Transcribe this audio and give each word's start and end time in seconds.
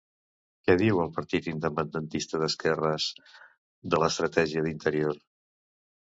Què 0.69 0.75
diu 0.81 1.01
el 1.03 1.11
partit 1.17 1.49
independentista 1.51 2.41
d'esquerres 2.45 3.07
de 3.93 4.01
l'estratègia 4.07 4.67
d'Interior? 4.71 5.23